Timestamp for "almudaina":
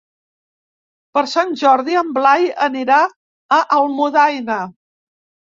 3.79-4.59